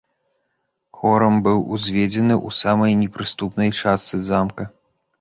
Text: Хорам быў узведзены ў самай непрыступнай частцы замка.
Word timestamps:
Хорам 1.01 1.35
быў 1.49 1.59
узведзены 1.77 2.35
ў 2.47 2.59
самай 2.63 2.99
непрыступнай 3.05 3.69
частцы 3.81 4.15
замка. 4.33 4.63